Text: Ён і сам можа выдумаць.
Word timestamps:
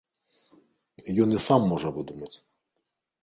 Ён 1.27 1.37
і 1.39 1.43
сам 1.47 1.61
можа 1.73 1.89
выдумаць. 1.97 2.33